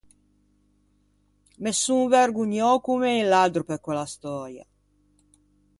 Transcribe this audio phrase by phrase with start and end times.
[1.61, 4.65] Me son vergognou comme un laddro pe quella stöia.